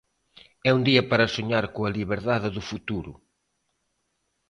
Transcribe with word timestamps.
É 0.69 0.71
un 0.77 0.81
día 0.89 1.03
para 1.09 1.31
soñar 1.35 1.65
coa 1.75 1.93
liberdade 1.97 2.49
do 2.55 2.61
futuro. 2.69 3.11